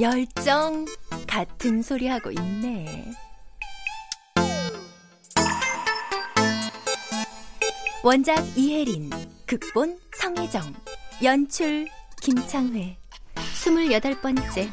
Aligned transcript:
열정 0.00 0.84
같은 1.26 1.82
소리 1.82 2.06
하고 2.06 2.30
있네. 2.30 3.10
원작 8.04 8.36
이혜린, 8.56 9.10
극본 9.44 9.98
성혜정, 10.14 10.72
연출 11.24 11.88
김창회, 12.22 12.96
스물여덟 13.54 14.20
번째. 14.20 14.70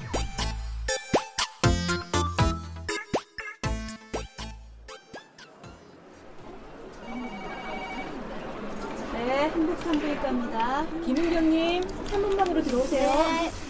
네, 9.14 9.50
행복산부일과입니다. 9.50 10.86
김은경님, 11.04 11.82
3번방으로 11.82 12.64
들어오세요. 12.64 13.65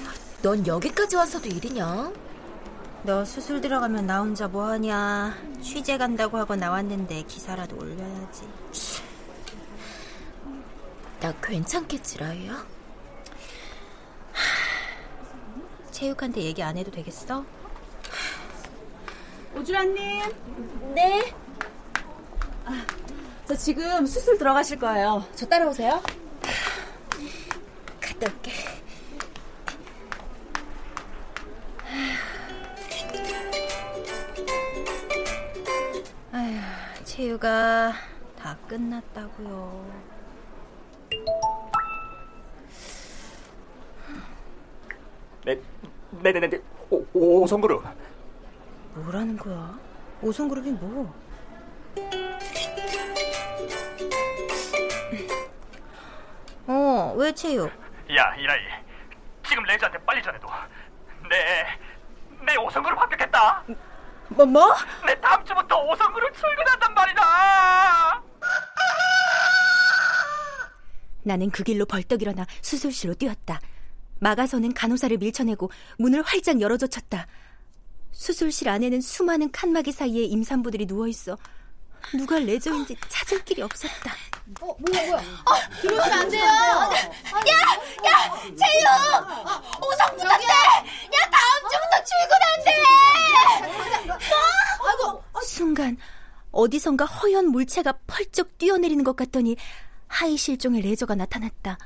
넌 0.45 0.67
여기까지 0.67 1.15
와서도 1.15 1.49
일이냐? 1.49 2.13
너 3.01 3.25
수술 3.25 3.61
들어가면 3.61 4.05
나 4.05 4.19
혼자 4.19 4.47
뭐하냐. 4.47 5.35
취재 5.59 5.97
간다고 5.97 6.37
하고 6.37 6.55
나왔는데 6.55 7.23
기사라도 7.23 7.75
올려야지. 7.77 8.47
나 11.19 11.33
괜찮겠지, 11.41 12.19
라이야? 12.19 12.63
체육한테 15.89 16.41
얘기 16.41 16.61
안 16.61 16.77
해도 16.77 16.91
되겠어? 16.91 17.43
오주라님, 19.55 20.21
네. 20.93 21.33
저 23.47 23.55
지금 23.55 24.05
수술 24.05 24.37
들어가실 24.37 24.77
거예요. 24.77 25.25
저 25.33 25.47
따라오세요. 25.47 26.03
체육아, 37.15 37.93
다 38.37 38.57
끝났다고요. 38.67 39.89
네, 45.45 45.61
네네 46.11 46.49
네, 46.49 46.61
오, 46.89 47.05
오성그룹. 47.13 47.85
뭐라는 48.95 49.37
거야? 49.37 49.79
오성그룹이 50.21 50.71
뭐? 50.71 51.15
어, 56.67 57.13
왜 57.15 57.31
체육? 57.31 57.71
야, 58.13 58.35
이라이. 58.35 58.59
지금 59.47 59.63
레이저한테 59.63 59.99
빨리 59.99 60.21
전해도. 60.21 60.49
네, 61.29 61.65
내 62.45 62.57
오성그룹 62.57 62.99
합격했다. 62.99 63.63
뭐, 64.29 64.45
뭐? 64.45 64.75
내 65.05 65.19
다음 65.21 65.43
주부터 65.45 65.77
오성그룹 65.83 66.33
출근한단 66.35 66.93
말이다. 66.93 68.23
나는 71.23 71.49
그 71.49 71.63
길로 71.63 71.85
벌떡 71.85 72.21
일어나 72.21 72.45
수술실로 72.61 73.15
뛰었다. 73.15 73.59
막아서는 74.19 74.73
간호사를 74.73 75.17
밀쳐내고 75.17 75.71
문을 75.97 76.21
활짝 76.23 76.61
열어젖혔다. 76.61 77.27
수술실 78.11 78.69
안에는 78.69 79.01
수많은 79.01 79.51
칸막이 79.51 79.91
사이에 79.91 80.23
임산부들이 80.23 80.85
누워있어. 80.85 81.37
누가 82.13 82.37
레저인지 82.37 82.95
찾을 83.09 83.43
길이 83.43 83.61
없었다. 83.63 84.13
어, 84.61 84.75
뭐야, 84.79 85.07
뭐야. 85.07 85.21
들어오면 85.81 86.13
안 86.13 86.29
돼요. 86.29 86.43
야, 86.43 86.49
야, 88.05 88.31
재유! 88.43 88.85
오성 89.81 90.15
부탁해! 90.15 90.45
야, 90.45 91.29
다음 91.31 91.69
주부터 91.69 92.03
출근한대! 92.03 92.71
아이고, 94.85 95.23
순간 95.43 95.97
어디선가 96.51 97.05
허연 97.05 97.47
물체가 97.47 97.93
펄쩍 98.07 98.57
뛰어내리는 98.57 99.03
것 99.03 99.15
같더니 99.15 99.57
하의 100.07 100.37
실종의 100.37 100.81
레저가 100.81 101.15
나타났다. 101.15 101.77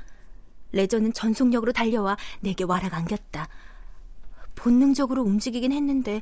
레저는 0.72 1.12
전속력으로 1.12 1.72
달려와 1.72 2.16
내게 2.40 2.64
와락 2.64 2.94
안겼다. 2.94 3.48
본능적으로 4.54 5.22
움직이긴 5.22 5.72
했는데 5.72 6.20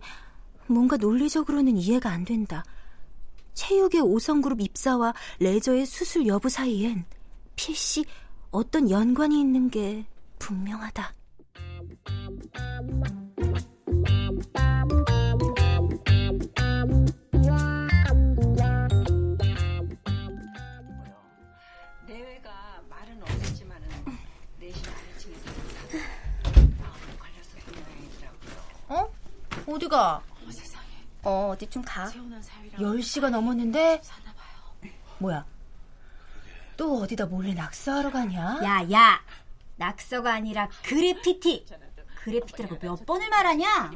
뭔가 0.66 0.96
논리적으로는 0.96 1.76
이해가 1.76 2.10
안 2.10 2.24
된다. 2.24 2.64
재유의 3.54 4.00
오성그룹 4.00 4.60
입사와 4.60 5.12
레저의 5.40 5.84
수술 5.84 6.26
여부 6.26 6.48
사이엔 6.48 7.04
필시 7.56 8.04
어떤 8.50 8.88
연관이 8.88 9.40
있는 9.40 9.68
게 9.68 10.06
분명하다. 10.38 11.12
어디가? 29.78 30.14
어, 30.16 30.50
세상에. 30.50 30.86
어, 31.24 31.50
어디 31.52 31.66
좀 31.68 31.82
가. 31.82 32.06
세훈은 32.06 32.40
사위랑 32.42 32.80
10시가 32.80 33.28
넘었는데? 33.30 34.00
뭐야? 35.18 35.44
또 36.76 37.02
어디다 37.02 37.26
몰래 37.26 37.52
낙서하러 37.54 38.10
가냐? 38.10 38.60
야, 38.62 38.90
야! 38.92 39.20
낙서가 39.76 40.32
아니라 40.32 40.68
그래피티! 40.84 41.66
그래피티라고 42.22 42.78
몇 42.80 43.04
번을 43.04 43.28
말하냐? 43.28 43.90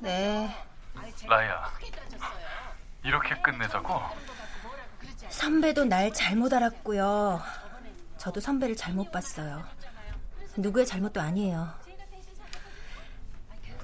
네. 0.00 0.54
라이야, 1.26 1.72
이렇게 3.02 3.34
끝내자고? 3.42 4.00
선배도 5.28 5.84
날 5.86 6.12
잘못 6.12 6.52
알았고요. 6.52 7.42
저도 8.26 8.40
선배를 8.40 8.74
잘못 8.74 9.12
봤어요. 9.12 9.64
누구의 10.56 10.84
잘못도 10.84 11.20
아니에요. 11.20 11.72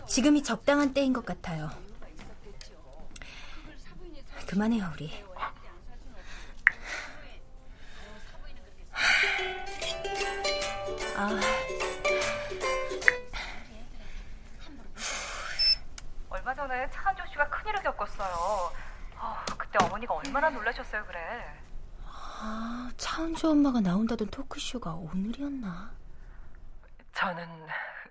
지금이 0.08 0.42
적당한 0.42 0.92
때인 0.92 1.12
것 1.12 1.24
같아요. 1.24 1.70
그만해요, 4.48 4.90
우리. 4.94 5.24
아. 11.16 11.40
얼마 16.30 16.52
전에 16.52 16.90
차한조 16.90 17.22
씨가 17.30 17.48
큰일을 17.48 17.80
겪었어요. 17.84 18.72
어, 19.18 19.44
그때 19.56 19.78
어머니가 19.84 20.14
얼마나 20.14 20.50
놀라셨어요, 20.50 21.04
그래. 21.06 21.61
아, 22.44 22.90
차은주 22.96 23.48
엄마가 23.48 23.80
나온다던 23.80 24.26
토크쇼가 24.26 24.94
오늘이었나? 24.94 25.92
저는 27.12 27.68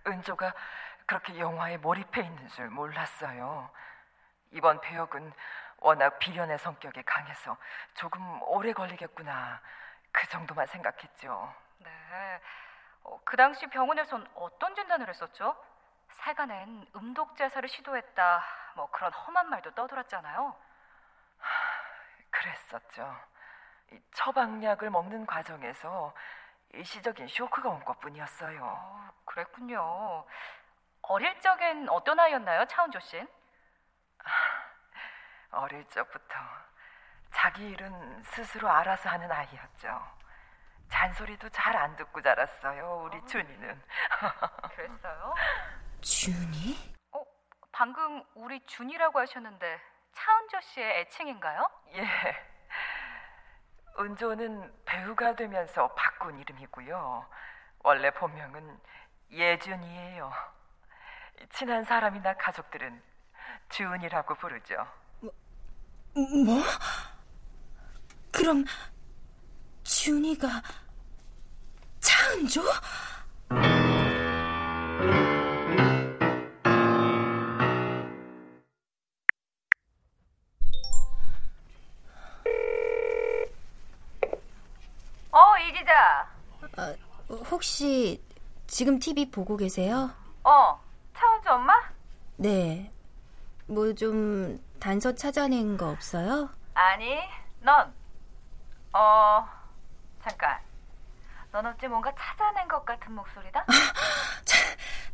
은조가 0.07 0.53
그렇게 1.05 1.37
영화에 1.37 1.75
몰입해 1.75 2.21
있는 2.23 2.47
줄 2.47 2.69
몰랐어요. 2.69 3.69
이번 4.51 4.79
배역은 4.79 5.33
워낙 5.79 6.17
비련의 6.19 6.59
성격이 6.59 7.03
강해서 7.03 7.57
조금 7.93 8.41
오래 8.43 8.71
걸리겠구나. 8.71 9.59
그 10.13 10.25
정도만 10.29 10.65
생각했죠. 10.67 11.53
네. 11.79 11.89
어, 13.03 13.19
그 13.25 13.35
당시 13.35 13.67
병원에선 13.67 14.25
어떤 14.35 14.73
진단을 14.75 15.09
했었죠? 15.09 15.61
세간엔 16.23 16.87
음독제사를 16.95 17.67
시도했다. 17.67 18.43
뭐 18.75 18.89
그런 18.91 19.11
험한 19.11 19.49
말도 19.49 19.71
떠돌았잖아요. 19.71 20.55
그랬었죠. 22.29 23.30
이 23.91 23.99
처방약을 24.13 24.89
먹는 24.89 25.25
과정에서 25.25 26.13
일시적인 26.73 27.27
쇼크가 27.27 27.69
온 27.69 27.83
것뿐이었어요. 27.83 28.63
어, 28.63 29.09
그랬군요. 29.25 30.25
어릴 31.03 31.39
적엔 31.41 31.89
어떤 31.89 32.19
아이였나요, 32.19 32.65
차은조 32.65 32.99
씨는? 32.99 33.27
어릴 35.51 35.85
적부터 35.89 36.35
자기 37.33 37.69
일은 37.69 38.23
스스로 38.23 38.69
알아서 38.69 39.09
하는 39.09 39.29
아이였죠. 39.31 40.01
잔소리도 40.89 41.49
잘 41.49 41.75
안 41.75 41.95
듣고 41.95 42.21
자랐어요, 42.21 43.03
우리 43.05 43.25
준이는. 43.25 43.81
그랬어요? 44.75 45.33
준이? 46.01 46.95
어, 47.13 47.23
방금 47.71 48.23
우리 48.35 48.63
준이라고 48.65 49.19
하셨는데 49.19 49.81
차은조 50.13 50.61
씨의 50.61 50.99
애칭인가요? 51.01 51.69
예. 51.95 52.50
은조는 53.99 54.73
배우가 54.85 55.35
되면서 55.35 55.93
바꾼 55.95 56.39
이름이고요. 56.39 57.25
원래 57.79 58.11
본명은 58.11 58.79
예준이에요. 59.31 60.31
친한 61.53 61.83
사람이나 61.83 62.35
가족들은 62.35 63.01
주은이라고 63.69 64.35
부르죠. 64.35 64.87
뭐? 66.13 66.61
그럼 68.31 68.65
준이가 69.83 70.47
차은조? 71.99 72.61
혹시 87.81 88.21
지금 88.67 88.99
TV 88.99 89.31
보고 89.31 89.57
계세요? 89.57 90.11
어, 90.43 90.79
차은주 91.15 91.49
엄마? 91.49 91.73
네. 92.37 92.91
뭐 93.65 93.91
좀 93.95 94.63
단서 94.79 95.15
찾아낸 95.15 95.77
거 95.77 95.89
없어요? 95.89 96.51
아니, 96.75 97.19
넌. 97.61 97.91
어, 98.93 99.47
잠깐. 100.23 100.59
넌 101.51 101.65
어찌 101.65 101.87
뭔가 101.87 102.13
찾아낸 102.13 102.67
것 102.67 102.85
같은 102.85 103.13
목소리다? 103.15 103.65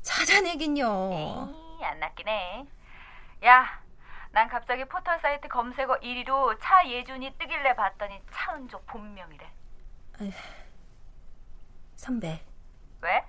찾아내긴요. 0.01 1.49
에이, 1.79 1.85
안 1.85 1.99
낫긴 2.01 2.27
해. 2.27 2.67
야, 3.45 3.81
난 4.31 4.49
갑자기 4.49 4.83
포털 4.83 5.17
사이트 5.21 5.47
검색어 5.47 6.01
1위로 6.01 6.57
차예준이 6.61 7.33
뜨길래 7.39 7.77
봤더니 7.77 8.21
차은조 8.33 8.81
본명이래. 8.87 9.49
아휴, 10.19 10.31
선배, 11.95 12.43
왜? 13.01 13.25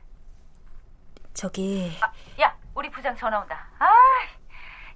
저기 1.35 1.97
아, 2.03 2.13
야, 2.41 2.57
우리 2.75 2.91
부장 2.91 3.15
전화 3.17 3.39
온다. 3.41 3.69
아, 3.79 3.89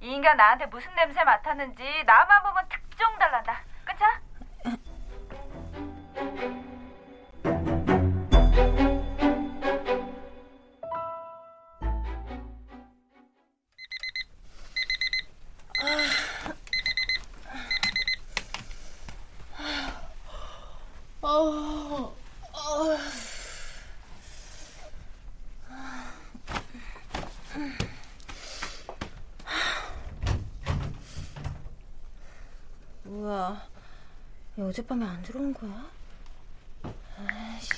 이 0.00 0.10
인간 0.12 0.36
나한테 0.36 0.66
무슨 0.66 0.94
냄새 0.94 1.22
맡았는지 1.22 2.04
나만 2.04 2.42
보면 2.42 2.69
특종 2.69 3.19
달란다. 3.19 3.60
얘 34.62 34.64
어젯밤에 34.64 35.05
안 35.05 35.20
들어온 35.23 35.53
거야? 35.53 35.91
아이씨. 37.17 37.73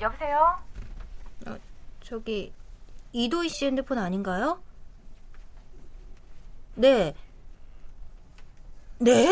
여보세요? 0.00 0.62
어, 1.46 1.58
저기 2.00 2.52
이도희 3.12 3.48
씨 3.48 3.66
핸드폰 3.66 3.98
아닌가요? 3.98 4.62
네. 6.76 7.14
네? 9.00 9.28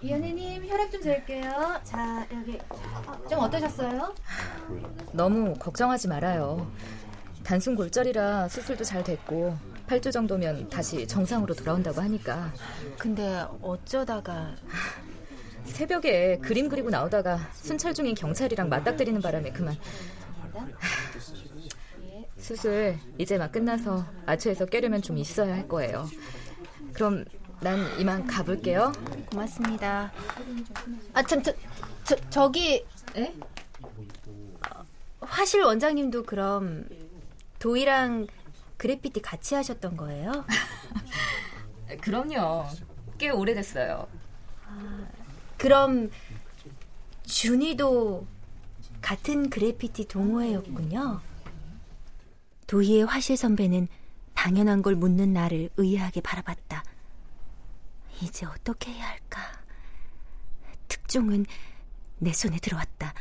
이현희님 0.00 0.66
혈압 0.66 0.90
좀 0.90 1.02
잴게요. 1.02 1.80
자 1.84 2.26
여기? 2.32 2.55
너무 5.16 5.54
걱정하지 5.54 6.08
말아요. 6.08 6.70
단순 7.42 7.74
골절이라 7.74 8.48
수술도 8.48 8.84
잘 8.84 9.02
됐고 9.02 9.56
8주 9.86 10.12
정도면 10.12 10.68
다시 10.68 11.06
정상으로 11.06 11.54
돌아온다고 11.54 12.00
하니까. 12.02 12.52
근데 12.98 13.44
어쩌다가 13.62 14.54
새벽에 15.64 16.38
그림 16.38 16.68
그리고 16.68 16.90
나오다가 16.90 17.38
순찰 17.54 17.94
중인 17.94 18.14
경찰이랑 18.14 18.68
맞닥뜨리는 18.68 19.20
바람에 19.20 19.50
그만. 19.52 19.76
수술 22.38 22.96
이제 23.18 23.38
막 23.38 23.50
끝나서 23.50 24.04
아초에서 24.26 24.66
깨려면 24.66 25.02
좀 25.02 25.16
있어야 25.18 25.54
할 25.54 25.66
거예요. 25.66 26.06
그럼 26.92 27.24
난 27.60 27.78
이만 27.98 28.26
가볼게요. 28.26 28.92
고맙습니다. 29.30 30.12
아, 31.14 31.22
참, 31.22 31.42
저, 31.42 31.52
저, 32.04 32.16
저기. 32.28 32.84
에? 33.16 33.32
화실 35.26 35.62
원장님도 35.62 36.24
그럼 36.24 36.88
도희랑 37.58 38.26
그래피티 38.76 39.22
같이 39.22 39.54
하셨던 39.54 39.96
거예요? 39.96 40.44
그럼요. 42.00 42.66
꽤 43.18 43.30
오래됐어요. 43.30 44.06
아, 44.66 45.06
그럼 45.56 46.10
준이도 47.24 48.26
같은 49.00 49.50
그래피티 49.50 50.08
동호회였군요. 50.08 51.20
도희의 52.66 53.06
화실 53.06 53.36
선배는 53.36 53.88
당연한 54.34 54.82
걸 54.82 54.96
묻는 54.96 55.32
나를 55.32 55.70
의아하게 55.76 56.20
바라봤다. 56.20 56.84
이제 58.22 58.44
어떻게 58.46 58.92
해야 58.92 59.08
할까? 59.08 59.40
특종은 60.88 61.46
내 62.18 62.32
손에 62.32 62.58
들어왔다. 62.58 63.14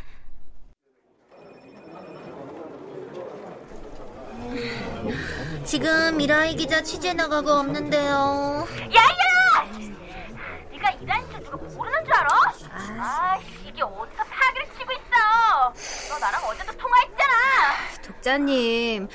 지금 5.66 6.18
미라이 6.18 6.56
기자 6.56 6.82
취재 6.82 7.14
나가고 7.14 7.50
없는데요. 7.52 8.68
야야! 8.94 9.66
네가 10.72 10.90
일하는 10.92 11.30
줄 11.32 11.44
누가 11.44 11.58
모르는 11.58 12.06
줄 12.06 12.14
알아? 12.14 12.28
아, 13.00 13.38
이게 13.66 13.82
어디서 13.82 14.24
사기를 14.24 14.68
치고 14.78 14.92
있어? 14.92 15.74
너 16.14 16.20
나랑 16.20 16.44
어제도 16.46 16.72
통화했잖아. 16.78 17.34
독자님, 18.04 19.08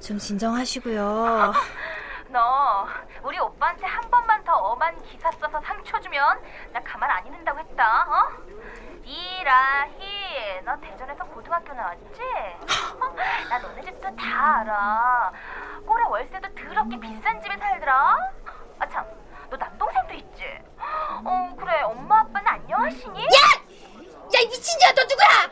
좀 0.00 0.18
진정하시고요. 0.18 1.52
너 2.30 2.86
우리 3.22 3.38
오빠한테 3.38 3.86
한 3.86 4.10
번만 4.10 4.44
더 4.44 4.52
엄한 4.52 5.02
기사 5.04 5.30
써서 5.32 5.60
상처 5.64 5.98
주면 6.00 6.38
나 6.72 6.80
가만 6.82 7.10
안 7.10 7.26
있는다고 7.26 7.58
했다. 7.60 8.06
어? 8.06 8.28
이라희, 9.04 10.60
너 10.64 10.78
대전에서 10.80 11.24
고등학교 11.24 11.72
나왔지? 11.72 12.20
알아서 14.08 14.16
다 14.16 14.60
알아. 14.60 15.32
꼬라 15.86 16.08
월세도 16.08 16.48
더럽게 16.54 16.98
비싼 17.00 17.40
집에 17.42 17.56
살더라. 17.56 18.16
아 18.78 18.88
참, 18.88 19.04
너 19.50 19.56
남동생도 19.56 20.14
있지? 20.14 20.44
어 21.24 21.54
그래, 21.58 21.82
엄마 21.82 22.20
아빠는 22.20 22.46
안녕하시니? 22.48 23.20
야, 23.24 23.28
야 24.34 24.40
이 24.40 24.46
미친 24.48 24.78
자너 24.80 25.02
누구야? 25.04 25.50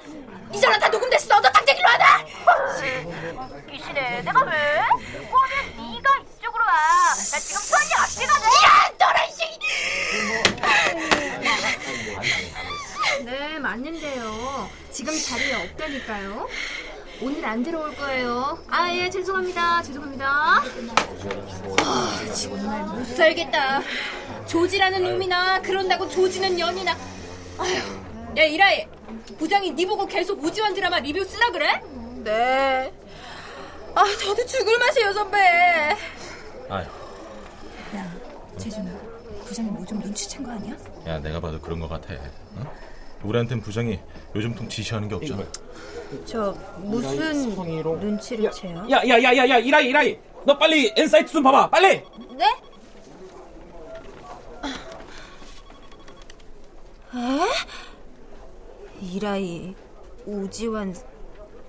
이 0.53 0.61
전화 0.61 0.79
다 0.79 0.89
녹음됐어. 0.89 1.41
너 1.41 1.51
당장 1.51 1.77
일로 1.77 1.89
와라. 1.89 2.25
어, 2.47 3.49
귀신에 3.69 4.23
내가 4.23 4.43
왜? 4.45 4.81
꼬라 5.31 5.49
네가 5.77 6.17
이쪽으로 6.19 6.63
와. 6.65 6.73
나 6.73 7.39
지금 7.41 7.61
편이 7.71 7.91
앞에 7.99 8.27
가네. 8.27 8.47
야, 8.47 8.93
너란 8.99 9.31
씨. 9.31 9.59
네, 13.25 13.59
맞는데요. 13.59 14.69
지금 14.93 15.13
자리에 15.19 15.55
없다니까요. 15.65 16.49
오늘 17.23 17.45
안 17.47 17.63
들어올 17.63 17.95
거예요. 17.97 18.59
아, 18.69 18.93
예, 18.93 19.09
죄송합니다. 19.09 19.83
죄송합니다. 19.83 20.27
아, 20.29 20.63
정말 22.35 22.85
못 22.85 23.05
살겠다. 23.07 23.81
조지라는 24.47 25.03
놈이나 25.03 25.61
그런다고 25.63 26.09
조지는 26.09 26.57
년이나. 26.57 26.95
아휴, 27.59 28.37
야 28.37 28.43
이라이, 28.45 28.87
부장이 29.39 29.71
네 29.73 29.87
보고 29.87 30.07
계속 30.07 30.43
우지원 30.43 30.75
드라마 30.75 30.99
리뷰 30.99 31.25
쓰라 31.25 31.51
그래? 31.53 31.81
네. 32.23 32.93
아, 33.95 34.05
저도 34.21 34.45
죽을 34.45 34.79
맛이에요, 34.79 35.13
선배. 35.15 35.39
아휴, 36.69 36.85
야, 37.97 38.13
재준아, 38.59 38.91
부장이 39.47 39.71
뭐 39.71 39.87
좀 39.87 40.01
눈치챈 40.03 40.45
거 40.45 40.51
아니야? 40.53 40.75
야 41.07 41.19
내가 41.21 41.41
봐도 41.41 41.59
그런 41.61 41.81
것 41.81 41.89
같아. 41.89 42.13
어? 43.27 43.29
우리한텐 43.29 43.61
부장이 43.61 43.99
요즘 44.35 44.55
통 44.55 44.69
지시하는 44.69 45.09
게 45.09 45.15
없잖아. 45.17 45.43
저 46.25 46.53
무슨 46.79 47.51
눈치를 47.57 48.51
채요? 48.53 48.87
야야야야야 48.89 49.59
이라희 49.59 49.89
이라희 49.89 50.19
너 50.45 50.57
빨리 50.57 50.93
N사이트 50.97 51.33
좀 51.33 51.43
봐봐 51.43 51.69
빨리 51.69 52.01
네? 52.37 52.45
에? 57.17 57.41
이라이 59.01 59.75
우지환 60.27 60.95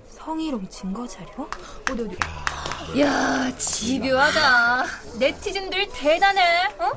성희롱 0.08 0.68
증거 0.68 1.06
자료? 1.06 1.48
어디 1.90 2.02
어디? 2.02 2.14
야, 2.14 2.44
집요하다. 3.58 4.84
네티즌들 5.18 5.88
대단해. 5.92 6.66
어? 6.78 6.92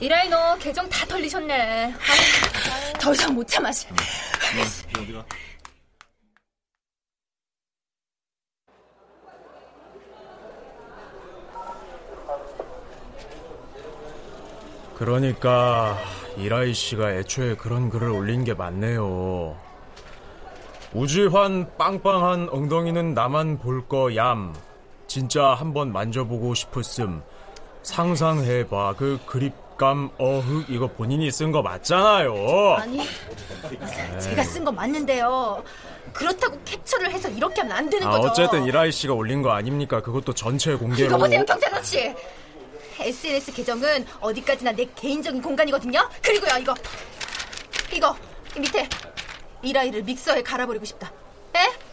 이라이 0.00 0.28
너 0.28 0.56
계정 0.58 0.88
다 0.88 1.04
털리셨네. 1.06 1.84
아휴, 1.92 2.92
더 2.98 3.12
이상 3.12 3.34
못 3.34 3.46
참아. 3.46 3.68
어디가? 3.68 5.24
그러니까 14.94 15.98
이라이 16.38 16.72
씨가 16.72 17.12
애초에 17.12 17.54
그런 17.56 17.90
글을 17.90 18.08
올린 18.08 18.44
게 18.44 18.54
맞네요. 18.54 19.56
우지환 20.94 21.76
빵빵한 21.76 22.48
엉덩이는 22.50 23.12
나만 23.14 23.58
볼 23.58 23.86
거 23.88 24.14
얌. 24.16 24.54
진짜 25.06 25.54
한번 25.54 25.92
만져보고 25.92 26.54
싶었음. 26.54 27.22
상상해봐. 27.82 28.94
그 28.98 29.20
그립감 29.26 30.10
어흑 30.18 30.66
이거 30.68 30.88
본인이 30.88 31.30
쓴 31.30 31.52
거 31.52 31.62
맞잖아요. 31.62 32.76
아니, 32.78 32.98
제가 34.20 34.42
쓴 34.42 34.64
거 34.64 34.72
맞는데요. 34.72 35.62
그렇다고 36.12 36.58
캡처를 36.64 37.10
해서 37.12 37.28
이렇게 37.28 37.60
하면 37.60 37.76
안 37.76 37.90
되는 37.90 38.06
아, 38.06 38.10
거죠. 38.12 38.28
어쨌든 38.28 38.64
이라이 38.64 38.90
씨가 38.90 39.12
올린 39.14 39.42
거 39.42 39.50
아닙니까? 39.50 40.00
그것도 40.02 40.32
전체 40.34 40.74
공개로. 40.74 41.08
이거 41.08 41.18
보세요, 41.18 41.44
경찰 41.44 41.74
아저씨. 41.74 42.14
SNS 42.98 43.52
계정은 43.52 44.06
어디까지나 44.20 44.72
내 44.72 44.86
개인적인 44.96 45.42
공간이거든요. 45.42 46.08
그리고요, 46.22 46.58
이거, 46.58 46.74
이거 47.92 48.16
이 48.56 48.60
밑에 48.60 48.88
이라이를 49.62 50.02
믹서에 50.02 50.42
갈아버리고 50.42 50.84
싶다. 50.86 51.12
에? 51.56 51.85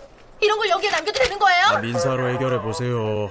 이런 0.43 0.57
걸 0.57 0.69
여기에 0.69 0.91
남겨도 0.91 1.19
되는 1.19 1.39
거예요? 1.39 1.65
아, 1.67 1.79
민사로 1.79 2.29
해결해 2.29 2.61
보세요. 2.61 3.29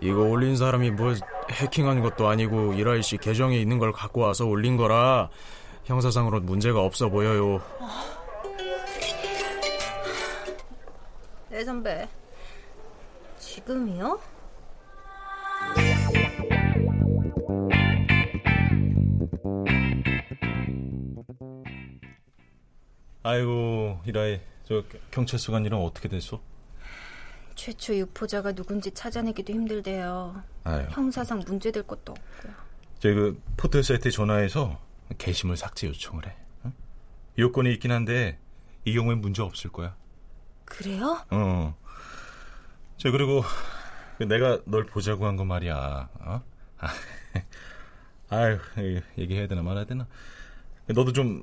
이거 0.00 0.22
올린 0.22 0.56
사람이 0.56 0.92
뭐 0.92 1.14
해킹한 1.50 2.00
것도 2.00 2.28
아니고 2.28 2.72
이라이 2.74 3.02
씨 3.02 3.18
계정에 3.18 3.58
있는 3.58 3.78
걸 3.78 3.92
갖고 3.92 4.20
와서 4.22 4.46
올린 4.46 4.76
거라 4.76 5.28
형사상으로 5.84 6.40
문제가 6.40 6.80
없어 6.80 7.08
보여요. 7.10 7.60
네, 11.50 11.64
선배. 11.64 12.08
지금이요? 13.38 14.18
아이고 23.22 23.98
이라이 24.06 24.40
저 24.70 24.84
경찰서 25.10 25.50
간 25.50 25.64
일은 25.66 25.76
어떻게 25.76 26.08
됐어? 26.08 26.40
최초 27.56 27.92
유포자가 27.92 28.52
누군지 28.52 28.92
찾아내기도 28.92 29.52
힘들대요. 29.52 30.44
아유. 30.62 30.86
형사상 30.90 31.40
문제될 31.44 31.82
것도 31.82 32.12
없고요. 32.12 32.52
저희 33.00 33.14
그 33.14 33.42
포털 33.56 33.82
사이트에 33.82 34.12
전화해서 34.12 34.80
게시물 35.18 35.56
삭제 35.56 35.88
요청을 35.88 36.24
해. 36.24 36.36
응? 36.66 36.72
요건이 37.36 37.72
있긴 37.72 37.90
한데 37.90 38.38
이 38.84 38.94
경우엔 38.94 39.20
문제 39.20 39.42
없을 39.42 39.72
거야. 39.72 39.96
그래요? 40.66 41.18
어. 41.30 41.76
저 42.96 43.10
그리고 43.10 43.42
그 44.18 44.22
내가 44.22 44.60
널 44.66 44.86
보자고 44.86 45.26
한 45.26 45.36
거 45.36 45.44
말이야. 45.44 46.08
어? 46.20 46.42
아, 46.78 46.88
아유 48.30 49.00
얘기해야 49.18 49.48
되나 49.48 49.62
말아야 49.62 49.84
되나? 49.84 50.06
너도 50.86 51.12
좀 51.12 51.42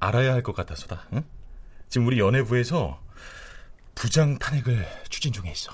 알아야 0.00 0.32
할 0.32 0.42
것 0.42 0.56
같아서다. 0.56 1.06
응? 1.12 1.22
지금 1.94 2.08
우리 2.08 2.18
연예부에서 2.18 3.00
부장 3.94 4.36
탄핵을 4.40 4.84
추진 5.10 5.32
중에 5.32 5.52
있어. 5.52 5.70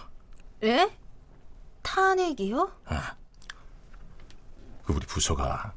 예? 0.62 0.94
탄핵이요? 1.80 2.70
아. 2.84 3.16
그 4.84 4.92
우리 4.92 5.06
부서가 5.06 5.74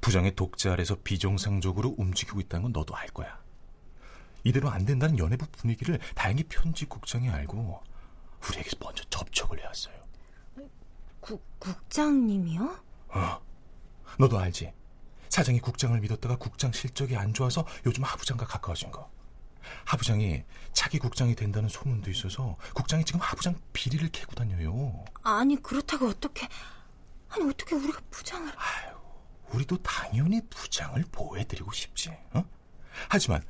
부장의 0.00 0.36
독재 0.36 0.68
아래서 0.68 0.96
비정상적으로 1.02 1.96
움직이고 1.98 2.38
있다는 2.38 2.62
건 2.62 2.72
너도 2.72 2.94
알 2.94 3.08
거야. 3.08 3.36
이대로 4.44 4.70
안 4.70 4.84
된다는 4.84 5.18
연예부 5.18 5.44
분위기를 5.50 5.98
다행히 6.14 6.44
편집국장이 6.44 7.28
알고 7.28 7.82
우리에게 8.48 8.70
먼저 8.78 9.02
접촉을 9.10 9.58
해왔어요. 9.58 9.96
국, 11.18 11.44
국장님이요? 11.58 12.78
어. 13.08 13.40
너도 14.20 14.38
알지? 14.38 14.72
사장이 15.30 15.58
국장을 15.58 15.98
믿었다가 15.98 16.36
국장 16.36 16.70
실적이 16.70 17.16
안 17.16 17.34
좋아서 17.34 17.66
요즘 17.86 18.04
하부장과 18.04 18.46
가까워진 18.46 18.92
거. 18.92 19.10
하부장이 19.84 20.44
차기 20.72 20.98
국장이 20.98 21.34
된다는 21.34 21.68
소문도 21.68 22.10
있어서 22.10 22.56
국장이 22.74 23.04
지금 23.04 23.20
하부장 23.20 23.54
비리를 23.72 24.08
캐고 24.10 24.34
다녀요. 24.34 25.04
아니 25.22 25.60
그렇다고 25.60 26.06
어떻게 26.08 26.48
아니 27.28 27.48
어떻게 27.48 27.74
우리가 27.74 28.00
부장을 28.10 28.50
우리도 29.52 29.78
당연히 29.82 30.40
부장을 30.48 31.02
보호해드리고 31.10 31.72
싶지. 31.72 32.10
어? 32.32 32.44
하지만 33.08 33.42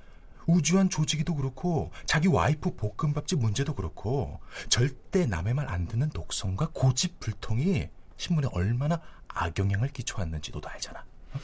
우주한 0.47 0.89
조직이도 0.91 1.35
그렇고 1.35 1.93
자기 2.07 2.27
와이프 2.29 2.75
볶음밥집 2.77 3.39
문제도 3.39 3.73
그렇고 3.75 4.41
절대 4.69 5.27
남의 5.27 5.55
말 5.55 5.69
안 5.69 5.87
듣는 5.87 6.09
독성과 6.11 6.71
고집 6.73 7.21
불통이 7.21 7.89
신문에 8.17 8.49
얼마나 8.53 9.01
악영향을 9.29 9.89
끼쳐왔는지 9.91 10.51
너도 10.51 10.69
알잖아. 10.69 11.05
어? 11.35 11.39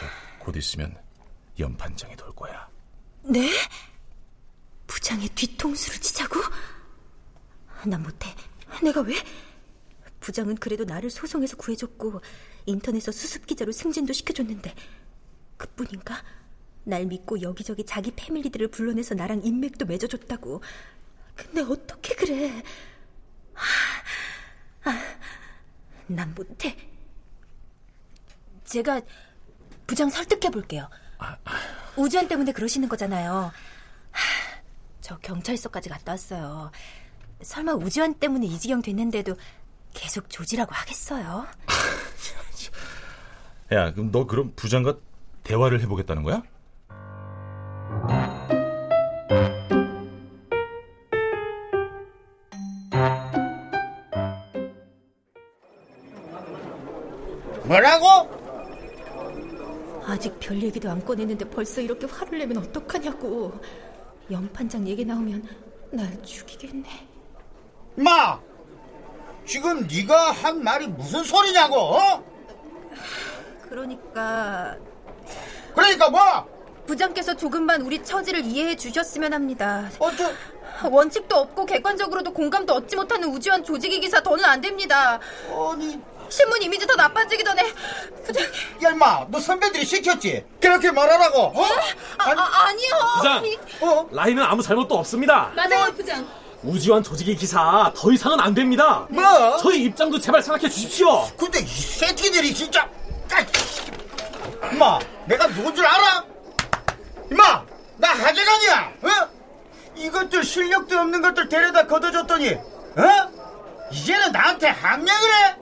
저, 0.00 0.06
곧 0.44 0.56
있으면 0.56 0.96
연판장이 1.58 2.16
돌 2.16 2.34
거야. 2.34 2.68
네? 3.22 3.50
부장의 4.86 5.28
뒤통수를 5.30 6.00
치자고? 6.00 6.40
난 7.86 8.02
못해. 8.02 8.34
내가 8.82 9.00
왜? 9.02 9.14
부장은 10.20 10.56
그래도 10.56 10.84
나를 10.84 11.10
소송해서 11.10 11.56
구해줬고 11.56 12.20
인터넷에서 12.66 13.12
수습 13.12 13.46
기자로 13.46 13.72
승진도 13.72 14.12
시켜줬는데 14.12 14.74
그뿐인가? 15.56 16.22
날 16.84 17.06
믿고 17.06 17.42
여기저기 17.42 17.84
자기 17.84 18.10
패밀리들을 18.10 18.68
불러내서 18.68 19.14
나랑 19.14 19.42
인맥도 19.44 19.84
맺어줬다고. 19.86 20.62
근데 21.34 21.60
어떻게 21.60 22.14
그래? 22.14 22.62
아, 23.54 23.60
아, 24.90 25.16
난 26.06 26.34
못해. 26.34 26.76
제가 28.64 29.02
부장 29.86 30.08
설득해 30.08 30.50
볼게요. 30.50 30.88
우주한 31.96 32.28
때문에 32.28 32.52
그러시는 32.52 32.88
거잖아요. 32.88 33.50
하, 34.10 34.22
저 35.00 35.16
경찰서까지 35.18 35.88
갔다 35.88 36.12
왔어요. 36.12 36.70
설마 37.42 37.74
우주한 37.74 38.14
때문에 38.14 38.46
이 38.46 38.58
지경 38.58 38.82
됐는데도 38.82 39.36
계속 39.94 40.28
조지라고 40.30 40.74
하겠어요? 40.74 41.46
야, 43.72 43.92
그럼 43.92 44.10
너 44.10 44.26
그럼 44.26 44.52
부장과 44.56 44.96
대화를 45.44 45.80
해보겠다는 45.82 46.22
거야? 46.22 46.42
뭐라고? 57.64 58.37
아직 60.08 60.40
별 60.40 60.60
얘기도 60.62 60.90
안 60.90 61.04
꺼냈는데 61.04 61.44
벌써 61.50 61.82
이렇게 61.82 62.06
화를 62.06 62.38
내면 62.38 62.56
어떡하냐고. 62.58 63.52
연판장 64.30 64.88
얘기 64.88 65.04
나오면 65.04 65.46
날 65.90 66.22
죽이겠네. 66.22 66.88
마! 67.96 68.40
지금 69.44 69.86
네가 69.86 70.32
한 70.32 70.62
말이 70.62 70.86
무슨 70.86 71.22
소리냐고? 71.24 71.76
어? 71.76 72.24
그러니까 73.68 74.76
그러니까 75.74 76.10
뭐? 76.10 76.58
부장께서 76.86 77.36
조금만 77.36 77.82
우리 77.82 78.02
처지를 78.02 78.44
이해해 78.46 78.76
주셨으면 78.76 79.34
합니다. 79.34 79.90
원칙도 80.90 81.36
없고 81.36 81.66
객관적으로도 81.66 82.32
공감도 82.32 82.72
얻지 82.72 82.96
못하는 82.96 83.28
우주한 83.28 83.62
조직의 83.62 84.00
기사 84.00 84.22
더는 84.22 84.42
안 84.44 84.60
됩니다. 84.60 85.20
아니 85.50 86.00
신문 86.28 86.62
이미지 86.62 86.86
더 86.86 86.94
나빠지기 86.94 87.42
전에 87.44 87.72
부장님. 88.26 88.50
야 88.84 88.90
임마 88.90 89.26
너 89.30 89.40
선배들이 89.40 89.84
시켰지? 89.84 90.44
그렇게 90.60 90.90
말하라고 90.90 91.38
어? 91.40 91.64
아, 92.18 92.30
아, 92.30 92.64
아니요. 92.66 92.90
부장! 93.16 93.44
어? 93.80 94.08
라인은 94.12 94.42
아무 94.42 94.62
잘못도 94.62 94.98
없습니다. 94.98 95.50
맞아요, 95.54 95.92
부장. 95.94 96.26
우주한 96.62 97.02
조직의 97.02 97.36
기사 97.36 97.90
더 97.96 98.10
이상은 98.12 98.40
안 98.40 98.52
됩니다. 98.52 99.06
뭐? 99.10 99.56
저희 99.58 99.84
입장도 99.84 100.18
제발 100.18 100.42
생각해 100.42 100.68
주십시오. 100.68 101.26
근데 101.36 101.60
이 101.60 101.66
새끼들이 101.66 102.52
진짜 102.52 102.88
임마 104.72 104.98
내가 105.26 105.46
누군 105.48 105.74
줄 105.74 105.86
알아? 105.86 106.24
임마 107.30 107.62
나 107.98 108.08
하재관이야 108.08 108.92
어? 109.02 109.28
이것들 109.96 110.42
실력도 110.44 110.98
없는 110.98 111.22
것들 111.22 111.48
데려다 111.48 111.86
걷어줬더니 111.86 112.50
어? 112.54 113.88
이제는 113.92 114.32
나한테 114.32 114.68
항명을 114.68 115.28
해? 115.32 115.56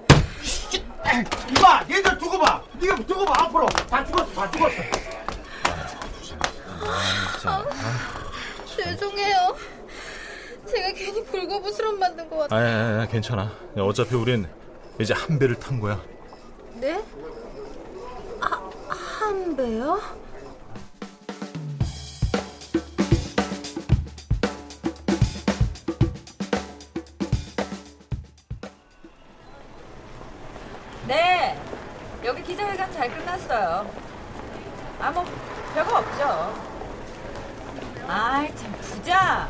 씨, 1.10 1.24
임마 1.56 1.84
얘들 1.90 2.18
두고 2.18 2.38
봐 2.38 2.62
니가 2.80 2.96
두고 2.96 3.24
봐 3.24 3.44
앞으로 3.44 3.66
다 3.66 4.04
죽었어 4.04 4.32
다 4.32 4.50
죽었어 4.50 4.82
죄송해요. 8.76 9.56
제가 10.66 10.92
괜히 10.92 11.24
불거부스럼 11.24 11.98
만든 11.98 12.28
것 12.28 12.38
같아요. 12.38 12.60
아, 12.60 12.98
아, 12.98 13.02
아, 13.02 13.06
괜찮아. 13.06 13.50
어차피 13.78 14.14
우린 14.16 14.46
이제 15.00 15.14
한 15.14 15.38
배를 15.38 15.54
탄 15.56 15.80
거야. 15.80 16.00
네? 16.74 17.02
아, 18.40 18.70
한 18.88 19.56
배요? 19.56 20.00
잘 33.56 33.62
끝났어요. 33.62 33.90
아, 35.00 35.10
뭐, 35.10 35.24
별거 35.72 35.98
없죠. 35.98 36.54
아이, 38.06 38.54
참, 38.54 38.72
부자. 38.72 39.48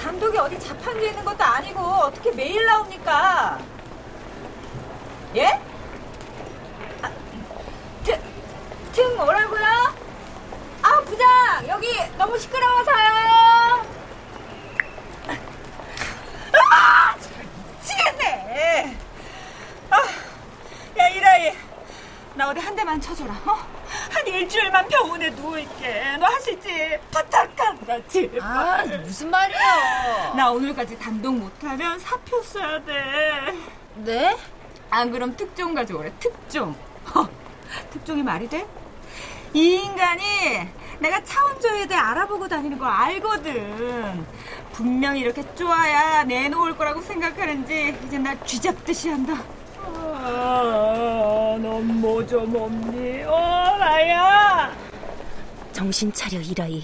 단독이 0.00 0.36
어디 0.38 0.58
자판기에 0.60 1.10
있는 1.10 1.24
것도 1.24 1.42
아니고, 1.42 1.80
어떻게 1.80 2.30
매일 2.32 2.64
나옵니까? 2.66 3.58
예? 5.36 5.60
아, 7.02 7.10
등, 8.04 8.20
등 8.92 9.16
뭐라고요? 9.16 9.64
아, 10.82 11.00
부장! 11.04 11.26
여기 11.68 11.88
너무 12.18 12.38
시끄러워서요! 12.38 13.86
아! 16.52 17.16
미치겠네! 17.80 18.96
아, 19.90 19.96
야, 20.98 21.08
이라이. 21.08 21.64
나 22.36 22.50
어디 22.50 22.58
한 22.58 22.73
대만 22.84 23.00
쳐줘라, 23.00 23.32
어? 23.46 23.52
한 24.12 24.26
일주일만 24.26 24.86
병원에 24.88 25.30
누울게. 25.30 26.18
너 26.18 26.26
할 26.26 26.38
수 26.42 26.50
있지? 26.50 26.68
부탁한다, 27.10 28.06
제발. 28.08 28.42
아, 28.42 28.84
무슨 29.02 29.30
말이야. 29.30 30.34
나 30.36 30.50
오늘까지 30.50 30.98
단독 30.98 31.34
못하면 31.34 31.98
사표 31.98 32.42
써야 32.42 32.84
돼. 32.84 33.54
네? 33.94 34.36
안 34.90 35.10
그럼 35.10 35.34
특종 35.34 35.72
가져오래, 35.72 36.12
특종. 36.20 36.76
허, 37.14 37.26
특종이 37.90 38.22
말이 38.22 38.46
돼? 38.50 38.66
이 39.54 39.76
인간이 39.76 40.68
내가 40.98 41.24
차원조에 41.24 41.86
대해 41.86 41.98
알아보고 41.98 42.46
다니는 42.48 42.78
거 42.78 42.84
알거든. 42.84 44.26
분명히 44.74 45.20
이렇게 45.20 45.42
쪼아야 45.54 46.24
내놓을 46.24 46.76
거라고 46.76 47.00
생각하는지 47.00 47.96
이제 48.04 48.18
날 48.18 48.38
쥐잡듯이 48.44 49.08
한다. 49.08 49.42
아, 50.26 51.58
넌뭐 51.60 52.26
좀 52.26 52.56
없니? 52.56 53.24
어, 53.24 53.76
나야! 53.78 54.72
정신 55.72 56.10
차려 56.12 56.40
이라이. 56.40 56.82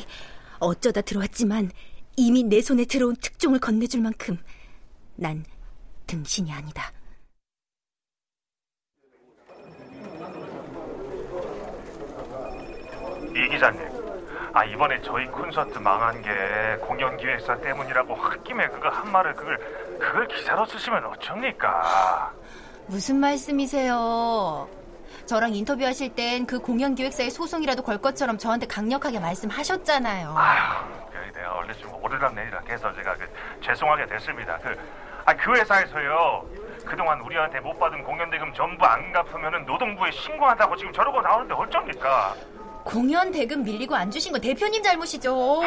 어쩌다 0.59 1.01
들어왔지만 1.01 1.71
이미 2.17 2.43
내 2.43 2.61
손에 2.61 2.85
들어온 2.85 3.17
특종을 3.17 3.59
건네줄 3.59 4.03
만큼 4.03 4.37
난 5.17 5.43
등신이 6.07 6.53
아니다. 6.53 6.93
이 13.35 13.49
기자님, 13.49 13.81
아 14.53 14.65
이번에 14.65 15.01
저희 15.01 15.25
콘서트 15.29 15.79
망한 15.79 16.21
게 16.21 16.77
공연 16.85 17.17
기획사 17.17 17.57
때문이라고 17.59 18.15
홧김에 18.15 18.69
그거 18.69 18.91
한 18.91 19.11
말을 19.11 19.35
그걸 19.35 19.57
그걸 19.99 20.29
기사로 20.29 20.67
쓰시면 20.67 21.07
어쩝니까? 21.07 22.35
무슨 22.91 23.17
말씀이세요? 23.21 24.69
저랑 25.27 25.55
인터뷰하실 25.55 26.13
땐 26.17 26.45
그 26.45 26.59
공연 26.59 26.97
기획사의 26.97 27.31
소송이라도 27.31 27.83
걸 27.85 27.99
것처럼 27.99 28.37
저한테 28.37 28.67
강력하게 28.67 29.21
말씀하셨잖아요. 29.21 30.35
아휴, 30.37 30.89
그 31.13 31.39
내가 31.39 31.55
원래 31.55 31.73
좀 31.75 31.95
오르락 32.03 32.35
내리락 32.35 32.69
해서 32.69 32.93
제가 32.93 33.15
그 33.15 33.29
죄송하게 33.61 34.07
됐습니다. 34.07 34.59
그, 34.59 34.77
아, 35.25 35.33
그 35.35 35.53
회사에서요. 35.55 36.45
그동안 36.85 37.21
우리한테 37.21 37.61
못 37.61 37.79
받은 37.79 38.03
공연 38.03 38.29
대금 38.29 38.53
전부 38.55 38.85
안 38.85 39.13
갚으면은 39.13 39.65
노동부에 39.67 40.11
신고한다고 40.11 40.75
지금 40.77 40.93
저러고 40.93 41.21
나오는데 41.21 41.55
어쩝니까? 41.55 42.35
공연 42.85 43.31
대금 43.31 43.63
밀리고 43.63 43.95
안 43.95 44.11
주신 44.11 44.33
거 44.33 44.39
대표님 44.41 44.83
잘못이죠. 44.83 45.63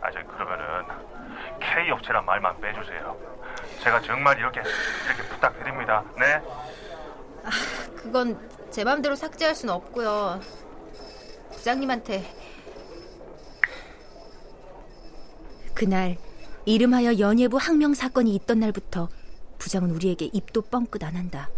아, 0.00 0.10
저 0.12 0.20
그러면은 0.26 0.84
K 1.60 1.90
업체란 1.92 2.24
말만 2.24 2.60
빼주세요. 2.60 3.16
제가 3.84 4.00
정말 4.00 4.38
이렇게 4.38 4.60
이렇게 4.60 5.22
부탁드립니다. 5.28 6.02
네. 6.18 6.40
그건 7.94 8.38
제 8.70 8.82
맘대로 8.82 9.14
삭제할 9.14 9.54
순 9.54 9.68
없고요. 9.68 10.40
부장님한테 11.52 12.24
그날 15.74 16.16
이름하여 16.64 17.18
연예부 17.18 17.58
항명 17.58 17.92
사건이 17.92 18.34
있던 18.36 18.60
날부터 18.60 19.10
부장은 19.58 19.90
우리에게 19.90 20.30
입도 20.32 20.62
뻥끗 20.62 21.04
안 21.04 21.16
한다. 21.16 21.50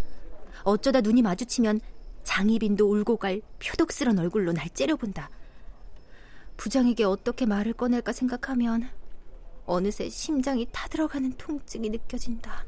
어쩌다 0.65 1.01
눈이 1.01 1.23
마주치면 1.23 1.81
장희빈도 2.25 2.91
울고 2.91 3.19
갈 3.19 3.41
표독스런 3.65 4.19
얼굴로 4.19 4.53
날 4.53 4.69
째려본다. 4.71 5.31
부장에게 6.57 7.05
어떻게 7.05 7.47
말을 7.47 7.75
꺼낼까 7.75 8.13
생각하면 8.13 8.89
어느새 9.67 10.09
심장이 10.09 10.67
타들어가는 10.73 11.33
통증이 11.33 11.91
느껴진다. 11.91 12.65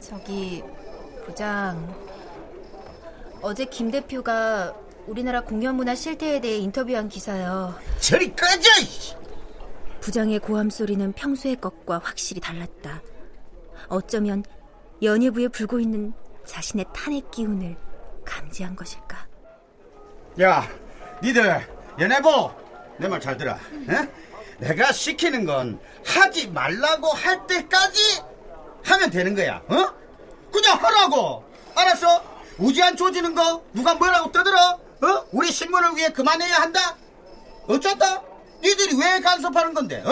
저기 0.00 0.62
부장 1.24 1.94
어제 3.42 3.64
김 3.64 3.90
대표가 3.90 4.74
우리나라 5.06 5.40
공연문화 5.40 5.94
실태에 5.94 6.40
대해 6.40 6.58
인터뷰한 6.58 7.08
기사요. 7.08 7.74
저리 8.00 8.34
꺼져! 8.34 8.68
부장의 10.00 10.38
고함 10.38 10.70
소리는 10.70 11.12
평소의 11.12 11.56
것과 11.56 11.98
확실히 11.98 12.40
달랐다. 12.40 13.02
어쩌면 13.88 14.44
연예부에 15.02 15.48
불고 15.48 15.80
있는 15.80 16.12
자신의 16.44 16.86
탄핵 16.94 17.30
기운을 17.32 17.76
감지한 18.24 18.76
것일까? 18.76 19.26
야, 20.40 20.68
니들 21.22 21.66
연애보 21.98 22.65
내 22.98 23.08
말 23.08 23.20
잘 23.20 23.36
들어. 23.36 23.52
에? 23.52 24.08
내가 24.58 24.90
시키는 24.92 25.44
건 25.44 25.78
하지 26.04 26.48
말라고 26.48 27.08
할 27.08 27.46
때까지 27.46 28.22
하면 28.84 29.10
되는 29.10 29.34
거야. 29.34 29.60
어? 29.68 29.94
그냥 30.52 30.78
하라고. 30.82 31.44
알았어? 31.74 32.24
우지한 32.58 32.96
조지는 32.96 33.34
거 33.34 33.62
누가 33.74 33.94
뭐라고 33.94 34.32
떠들어? 34.32 34.56
어? 35.02 35.26
우리 35.32 35.50
신문을 35.52 35.94
위해 35.96 36.08
그만해야 36.10 36.56
한다. 36.56 36.96
어쩌다? 37.66 38.22
니들이 38.62 38.96
왜 38.98 39.20
간섭하는 39.20 39.74
건데? 39.74 40.02
어? 40.06 40.10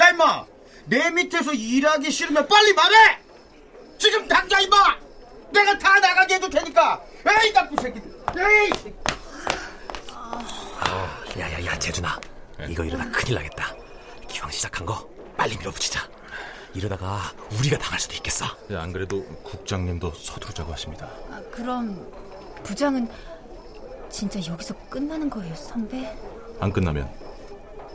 야 0.00 0.10
임마, 0.10 0.44
내 0.84 1.10
밑에서 1.10 1.52
일하기 1.52 2.10
싫으면 2.10 2.46
빨리 2.46 2.72
말해. 2.74 3.18
지금 3.98 4.28
당장 4.28 4.62
임마, 4.62 4.76
내가 5.50 5.76
다 5.78 5.98
나가게 5.98 6.34
해도 6.36 6.48
되니까. 6.48 7.02
에이 7.42 7.52
나쁜 7.52 7.76
새끼들. 7.82 8.14
에이. 8.38 8.70
야야야 11.38 11.78
재준아 11.78 12.20
이거 12.68 12.84
이러다 12.84 13.10
큰일 13.10 13.34
나겠다 13.34 13.74
기왕 14.28 14.50
시작한 14.50 14.86
거 14.86 15.08
빨리 15.36 15.56
밀어붙이자 15.58 16.00
이러다가 16.74 17.32
우리가 17.58 17.78
당할 17.78 17.98
수도 18.00 18.14
있겠어 18.14 18.44
예, 18.70 18.76
안 18.76 18.92
그래도 18.92 19.24
국장님도 19.42 20.12
서두르자고 20.12 20.72
하십니다. 20.72 21.06
아, 21.30 21.40
그럼 21.50 22.06
부장은 22.62 23.08
진짜 24.10 24.38
여기서 24.46 24.74
끝나는 24.90 25.30
거예요, 25.30 25.54
선배? 25.54 26.14
안 26.60 26.72
끝나면 26.72 27.10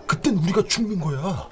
그땐 0.07 0.37
우리가 0.37 0.63
죽는 0.63 0.99
거야. 0.99 1.47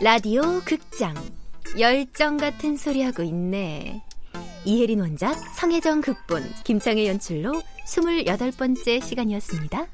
라디오 0.00 0.60
극장 0.64 1.12
열정 1.76 2.36
같은 2.36 2.76
소리 2.76 3.02
하고 3.02 3.24
있네. 3.24 4.00
이혜린 4.64 5.00
원작, 5.00 5.36
성혜정 5.56 6.02
극본, 6.02 6.44
김창의 6.62 7.08
연출로 7.08 7.60
28번째 7.84 9.02
시간이었습니다. 9.02 9.88